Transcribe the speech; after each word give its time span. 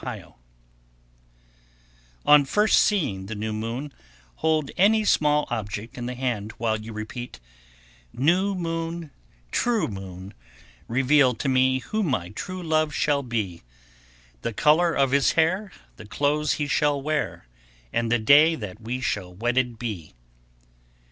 _1081. 0.03 2.33
On 2.33 2.43
first 2.43 2.81
seeing 2.81 3.27
the 3.27 3.35
new 3.35 3.53
moon, 3.53 3.93
hold 4.37 4.71
any 4.75 5.05
small 5.05 5.45
object 5.51 5.95
in 5.95 6.07
the 6.07 6.15
hand 6.15 6.53
while 6.53 6.81
you 6.81 6.91
repeat, 6.91 7.39
New 8.11 8.55
moon, 8.55 9.11
true 9.51 9.87
moon, 9.87 10.33
reveal 10.87 11.35
to 11.35 11.47
me 11.47 11.77
Who 11.77 12.01
my 12.01 12.29
true 12.29 12.63
love 12.63 12.95
shall 12.95 13.21
be; 13.21 13.61
The 14.41 14.53
color 14.53 14.91
of 14.91 15.11
his 15.11 15.33
hair, 15.33 15.71
the 15.97 16.07
clothes 16.07 16.53
he 16.53 16.65
shall 16.65 16.99
wear, 16.99 17.45
And 17.93 18.11
the 18.11 18.17
day 18.17 18.55
that 18.55 18.81
we 18.81 19.01
shall 19.01 19.31
wedded 19.31 19.77
be. 19.77 20.15